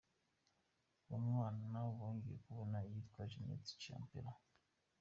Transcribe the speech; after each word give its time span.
Uwo 1.05 1.17
mwana 1.27 1.79
bongeye 1.95 2.37
kubona 2.45 2.77
yitwa 2.89 3.21
Jeannette 3.31 3.71
Chiapello. 3.81 4.33